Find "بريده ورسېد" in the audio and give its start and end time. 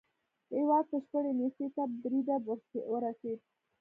2.01-3.39